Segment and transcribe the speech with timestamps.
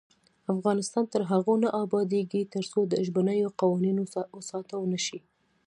[0.53, 4.03] افغانستان تر هغو نه ابادیږي، ترڅو د ژبنیو قوانینو
[4.49, 5.19] ساتنه ونشي.